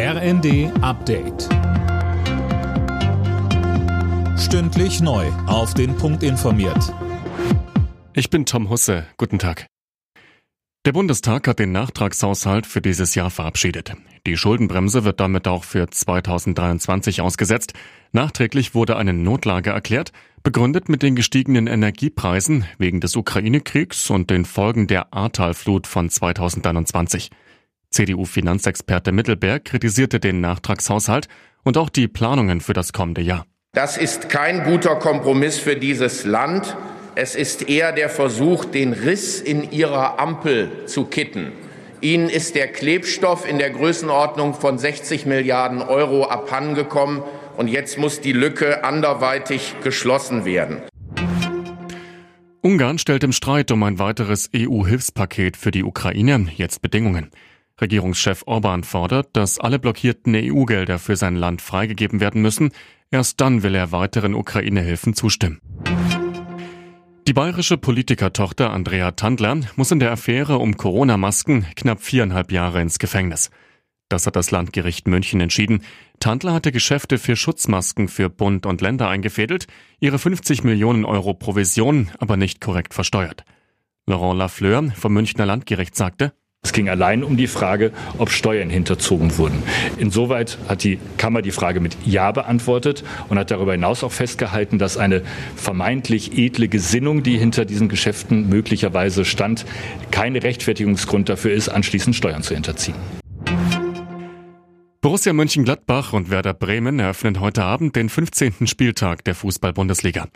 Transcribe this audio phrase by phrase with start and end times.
[0.00, 1.48] RND Update.
[4.38, 5.26] Stündlich neu.
[5.48, 6.94] Auf den Punkt informiert.
[8.14, 9.06] Ich bin Tom Husse.
[9.16, 9.66] Guten Tag.
[10.86, 13.96] Der Bundestag hat den Nachtragshaushalt für dieses Jahr verabschiedet.
[14.24, 17.72] Die Schuldenbremse wird damit auch für 2023 ausgesetzt.
[18.12, 20.12] Nachträglich wurde eine Notlage erklärt,
[20.44, 27.30] begründet mit den gestiegenen Energiepreisen wegen des Ukraine-Kriegs und den Folgen der Ahrtalflut von 2021.
[27.90, 31.28] CDU-Finanzexperte Mittelberg kritisierte den Nachtragshaushalt
[31.64, 33.46] und auch die Planungen für das kommende Jahr.
[33.72, 36.76] Das ist kein guter Kompromiss für dieses Land.
[37.14, 41.52] Es ist eher der Versuch, den Riss in ihrer Ampel zu kitten.
[42.00, 47.22] Ihnen ist der Klebstoff in der Größenordnung von 60 Milliarden Euro abhandengekommen,
[47.56, 50.80] und jetzt muss die Lücke anderweitig geschlossen werden.
[52.60, 57.30] Ungarn stellt im Streit um ein weiteres EU-Hilfspaket für die Ukraine jetzt Bedingungen.
[57.80, 62.70] Regierungschef Orban fordert, dass alle blockierten EU-Gelder für sein Land freigegeben werden müssen.
[63.10, 65.60] Erst dann will er weiteren Ukraine-Hilfen zustimmen.
[67.26, 72.98] Die bayerische Politikertochter Andrea Tandler muss in der Affäre um Corona-Masken knapp viereinhalb Jahre ins
[72.98, 73.50] Gefängnis.
[74.08, 75.82] Das hat das Landgericht München entschieden.
[76.20, 79.66] Tandler hatte Geschäfte für Schutzmasken für Bund und Länder eingefädelt,
[80.00, 83.44] ihre 50 Millionen Euro Provision aber nicht korrekt versteuert.
[84.06, 86.32] Laurent Lafleur vom Münchner Landgericht sagte,
[86.68, 89.62] es ging allein um die Frage, ob Steuern hinterzogen wurden.
[89.96, 94.78] Insoweit hat die Kammer die Frage mit Ja beantwortet und hat darüber hinaus auch festgehalten,
[94.78, 95.22] dass eine
[95.56, 99.64] vermeintlich edle Gesinnung, die hinter diesen Geschäften möglicherweise stand,
[100.10, 102.96] kein Rechtfertigungsgrund dafür ist, anschließend Steuern zu hinterziehen.
[105.00, 108.66] Borussia Mönchengladbach und Werder Bremen eröffnen heute Abend den 15.
[108.66, 110.26] Spieltag der Fußball-Bundesliga.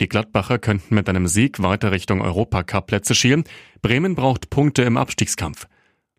[0.00, 3.44] Die Gladbacher könnten mit einem Sieg weiter Richtung Europacup-Plätze schielen.
[3.82, 5.68] Bremen braucht Punkte im Abstiegskampf.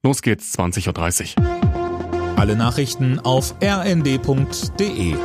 [0.03, 2.37] Los geht's 20.30 Uhr.
[2.37, 5.15] Alle Nachrichten auf rnd.de